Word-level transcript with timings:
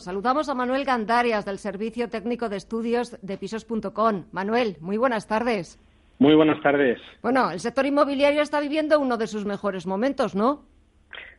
Saludamos 0.00 0.48
a 0.48 0.54
Manuel 0.54 0.86
Gandarias 0.86 1.44
del 1.44 1.58
Servicio 1.58 2.08
Técnico 2.08 2.48
de 2.48 2.56
Estudios 2.56 3.20
de 3.20 3.36
Pisos.com. 3.36 4.24
Manuel, 4.32 4.76
muy 4.80 4.96
buenas 4.96 5.28
tardes. 5.28 5.78
Muy 6.18 6.34
buenas 6.34 6.62
tardes. 6.62 6.98
Bueno, 7.22 7.50
el 7.50 7.60
sector 7.60 7.84
inmobiliario 7.84 8.40
está 8.40 8.60
viviendo 8.60 8.98
uno 8.98 9.18
de 9.18 9.26
sus 9.26 9.44
mejores 9.44 9.86
momentos, 9.86 10.34
¿no? 10.34 10.62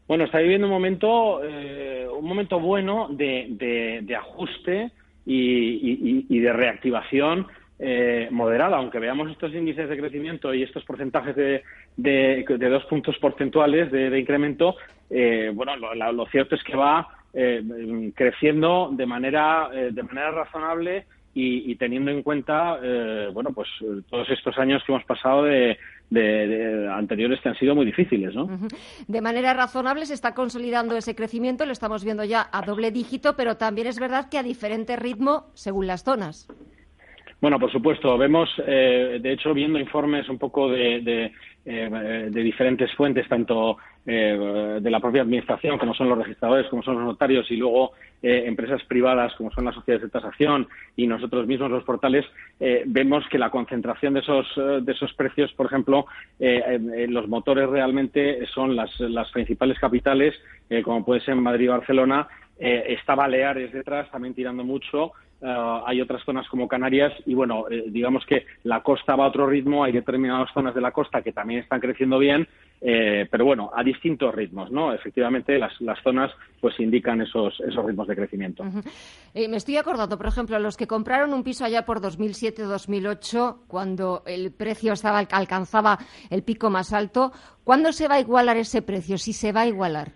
Bueno, 0.08 0.26
está 0.26 0.38
viviendo 0.38 0.68
un 0.68 0.74
momento, 0.74 1.44
eh, 1.44 2.08
un 2.08 2.24
momento 2.24 2.60
bueno 2.60 3.08
de, 3.10 4.16
ajuste 4.16 4.92
y, 5.26 6.40
de 6.40 6.54
reactivación 6.54 7.48
eh, 7.80 8.28
moderada, 8.30 8.78
aunque 8.78 9.00
veamos 9.00 9.32
estos 9.32 9.56
índices 9.56 9.90
de 9.90 9.98
crecimiento 9.98 10.54
y 10.54 10.62
estos 10.62 10.84
porcentajes 10.84 11.36
de, 11.36 12.46
dos 12.46 12.86
puntos 12.86 13.18
porcentuales 13.18 13.92
de, 13.92 14.20
incremento, 14.20 14.76
eh, 15.10 15.52
bueno, 15.52 15.76
lo, 15.78 16.26
cierto 16.28 16.54
es 16.54 16.64
que 16.64 16.76
va 16.76 17.08
eh, 17.34 18.12
creciendo 18.16 18.90
de 18.92 19.06
manera, 19.06 19.70
eh, 19.74 19.92
de 19.92 20.04
manera 20.04 20.32
razonable 20.32 21.06
y, 21.34 21.76
teniendo 21.76 22.12
en 22.12 22.24
cuenta, 22.24 22.78
eh, 22.84 23.30
bueno, 23.34 23.52
pues 23.54 23.70
todos 24.10 24.30
estos 24.30 24.58
años 24.58 24.84
que 24.86 24.92
hemos 24.92 25.06
pasado 25.06 25.44
de, 25.44 25.78
anteriores 26.92 27.40
que 27.40 27.48
han 27.48 27.56
sido 27.56 27.74
muy 27.74 27.86
difíciles, 27.86 28.36
¿no? 28.36 28.50
De 29.08 29.22
manera 29.22 29.54
razonable 29.54 30.06
se 30.06 30.14
está 30.14 30.34
consolidando 30.34 30.98
ese 30.98 31.16
crecimiento, 31.16 31.66
lo 31.66 31.72
estamos 31.72 32.04
viendo 32.04 32.26
ya 32.26 32.50
a 32.52 32.64
doble 32.64 32.92
dígito, 32.92 33.38
pero 33.38 33.56
también 33.56 33.88
es 33.88 33.98
verdad 33.98 34.28
que 34.30 34.38
a 34.38 34.44
diferente 34.44 34.98
ritmo 34.98 35.46
según 35.54 35.88
las 35.88 36.04
zonas. 36.04 36.50
Bueno, 37.42 37.60
por 37.60 37.72
supuesto, 37.72 38.16
vemos, 38.20 38.50
de 38.66 39.32
hecho, 39.32 39.52
viendo 39.52 39.80
informes 39.80 40.30
un 40.30 40.38
poco 40.38 40.70
de, 40.70 41.32
de 41.66 42.44
diferentes 42.44 42.94
fuentes, 42.94 43.28
tanto 43.28 43.78
eh, 44.04 44.80
de 44.82 44.90
la 44.90 45.00
propia 45.00 45.22
administración, 45.22 45.78
como 45.78 45.94
son 45.94 46.10
los 46.10 46.18
registradores, 46.18 46.68
como 46.70 46.82
son 46.82 46.96
los 46.96 47.04
notarios, 47.04 47.50
y 47.52 47.56
luego 47.56 47.92
eh, 48.24 48.46
empresas 48.48 48.84
privadas, 48.86 49.32
como 49.36 49.52
son 49.52 49.66
las 49.66 49.76
sociedades 49.76 50.02
de 50.02 50.10
tasación, 50.10 50.68
y 50.96 51.06
nosotros 51.06 51.46
mismos 51.46 51.70
los 51.70 51.84
portales, 51.84 52.26
eh, 52.60 52.82
vemos 52.88 53.24
que 53.30 53.38
la 53.38 53.52
concentración 53.52 54.16
de 54.16 54.22
esos, 54.22 54.48
de 54.56 54.92
esos 54.92 55.14
precios, 55.14 55.54
por 55.54 55.68
ejemplo, 55.68 56.08
los 56.40 57.28
motores 57.28 57.70
realmente 57.70 58.44
son 58.48 58.76
las, 58.76 59.00
las 59.00 59.30
principales 59.32 59.78
capitales, 59.78 60.34
como 60.84 61.06
puede 61.06 61.22
ser 61.22 61.36
Madrid 61.36 61.66
y 61.66 61.68
Barcelona, 61.68 62.28
está 62.62 63.16
Baleares 63.16 63.74
detrás, 63.74 64.10
también 64.12 64.36
tirando 64.36 64.64
mucho, 64.64 65.14
hay 65.42 66.00
otras 66.00 66.24
zonas 66.24 66.48
como 66.48 66.68
Canarias 66.68 67.12
y 67.26 67.34
bueno, 67.34 67.66
digamos 67.88 68.24
que 68.28 68.46
la 68.64 68.84
costa 68.84 69.16
va 69.16 69.26
a 69.26 69.30
otro 69.30 69.48
ritmo, 69.48 69.84
hay 69.84 69.92
determinadas 69.92 70.50
zonas 70.54 70.76
de 70.76 70.82
la 70.82 70.92
costa 70.92 71.24
que 71.24 71.34
también 71.34 71.62
están 71.62 71.80
creciendo 71.80 72.20
bien 72.20 72.48
eh, 72.84 73.28
pero 73.30 73.46
bueno, 73.46 73.70
a 73.76 73.84
distintos 73.84 74.34
ritmos, 74.34 74.72
¿no? 74.72 74.92
Efectivamente, 74.92 75.60
las, 75.60 75.80
las 75.82 76.02
zonas 76.02 76.32
pues 76.60 76.80
indican 76.80 77.22
esos, 77.22 77.60
esos 77.60 77.86
ritmos 77.86 78.08
de 78.08 78.16
crecimiento. 78.16 78.64
Eh, 79.36 79.48
me 79.48 79.58
estoy 79.58 79.78
acordando, 79.78 80.18
por 80.18 80.26
ejemplo, 80.26 80.58
los 80.58 80.78
que 80.78 80.88
compraron 80.88 81.32
un 81.32 81.44
piso 81.44 81.64
allá 81.64 81.86
por 81.86 82.02
2007-2008, 82.02 83.68
cuando 83.68 84.24
el 84.26 84.52
precio 84.52 84.94
estaba, 84.94 85.20
alcanzaba 85.20 86.00
el 86.32 86.42
pico 86.42 86.72
más 86.72 86.92
alto, 86.92 87.32
¿cuándo 87.64 87.92
se 87.94 88.08
va 88.08 88.16
a 88.16 88.20
igualar 88.20 88.58
ese 88.58 88.82
precio? 88.82 89.20
Si 89.20 89.34
se 89.34 89.52
va 89.52 89.62
a 89.62 89.68
igualar. 89.68 90.14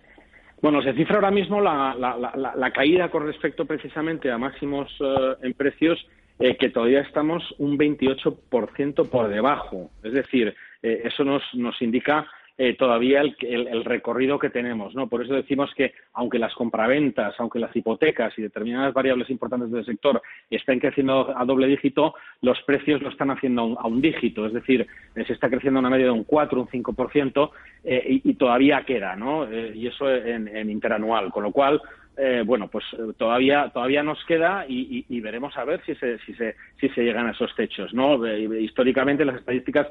Bueno, 0.62 0.82
se 0.82 0.94
cifra 0.94 1.16
ahora 1.16 1.30
mismo 1.30 1.60
la, 1.60 1.94
la, 1.98 2.54
la, 2.56 2.70
caída 2.72 3.10
con 3.10 3.26
respecto 3.26 3.66
precisamente 3.66 4.30
a 4.30 4.38
máximos 4.38 4.90
eh, 5.00 5.34
en 5.42 5.52
precios 5.54 6.06
que 6.38 6.68
todavía 6.68 7.00
estamos 7.00 7.42
un 7.56 7.78
28% 7.78 9.08
por 9.08 9.28
debajo. 9.28 9.90
Es 10.02 10.12
decir, 10.12 10.54
eso 10.82 11.24
nos, 11.24 11.42
nos 11.54 11.80
indica 11.80 12.26
eh, 12.58 12.74
todavía 12.74 13.20
el, 13.20 13.84
recorrido 13.84 14.38
que 14.38 14.50
tenemos, 14.50 14.94
¿no? 14.94 15.08
Por 15.08 15.22
eso 15.22 15.34
decimos 15.34 15.70
que 15.76 15.92
aunque 16.14 16.38
las 16.38 16.54
compraventas, 16.54 17.34
aunque 17.38 17.58
las 17.58 17.74
hipotecas 17.76 18.32
y 18.38 18.42
determinadas 18.42 18.94
variables 18.94 19.28
importantes 19.28 19.70
del 19.70 19.84
sector 19.84 20.22
estén 20.50 20.80
creciendo 20.80 21.34
a 21.36 21.44
doble 21.44 21.66
dígito, 21.66 22.14
los 22.40 22.60
precios 22.62 23.02
lo 23.02 23.10
están 23.10 23.30
haciendo 23.30 23.78
a 23.78 23.86
un, 23.86 24.00
dígito, 24.00 24.46
es 24.46 24.52
decir, 24.52 24.86
eh, 25.14 25.24
se 25.26 25.32
está 25.34 25.50
creciendo 25.50 25.78
a 25.78 25.80
una 25.80 25.90
media 25.90 26.06
de 26.06 26.12
un 26.12 26.24
4, 26.24 26.60
un 26.60 26.68
5%, 26.68 27.50
eh, 27.84 28.20
y, 28.24 28.34
todavía 28.34 28.84
queda, 28.84 29.16
¿no? 29.16 29.44
Eh, 29.44 29.72
y 29.74 29.86
eso 29.86 30.10
en 30.10 30.70
interanual, 30.70 31.30
con 31.30 31.42
lo 31.42 31.52
cual 31.52 31.80
eh, 32.18 32.42
bueno, 32.46 32.68
pues 32.68 32.84
eh, 32.94 33.12
todavía 33.18 33.68
todavía 33.74 34.02
nos 34.02 34.24
queda 34.24 34.64
y, 34.66 35.04
veremos 35.20 35.56
a 35.58 35.64
ver 35.64 35.82
si 35.84 35.94
se, 35.96 36.18
si 36.20 36.32
se, 36.34 36.54
si 36.80 36.88
se 36.90 37.02
llegan 37.02 37.26
a 37.26 37.32
esos 37.32 37.54
techos, 37.54 37.92
¿no? 37.92 38.24
Eh, 38.24 38.62
históricamente 38.62 39.24
las 39.24 39.36
estadísticas 39.36 39.88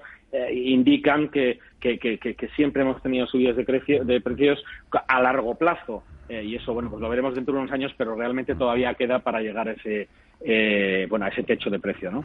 indican 0.51 1.29
que, 1.29 1.59
que, 1.79 2.49
siempre 2.55 2.81
hemos 2.81 3.01
tenido 3.01 3.27
subidas 3.27 3.55
de, 3.55 4.21
precios 4.21 4.63
a 5.07 5.21
largo 5.21 5.55
plazo 5.55 6.03
y 6.27 6.55
eso, 6.55 6.73
bueno, 6.73 6.89
pues 6.89 7.01
lo 7.01 7.09
veremos 7.09 7.35
dentro 7.35 7.53
de 7.53 7.61
unos 7.61 7.71
años, 7.71 7.93
pero 7.97 8.15
realmente 8.15 8.55
todavía 8.55 8.95
queda 8.95 9.19
para 9.19 9.41
llegar 9.41 9.69
a 9.69 9.73
ese, 9.73 10.09
bueno, 11.07 11.25
a 11.25 11.29
ese 11.29 11.43
techo 11.43 11.69
de 11.69 11.79
precio, 11.79 12.11
¿no? 12.11 12.23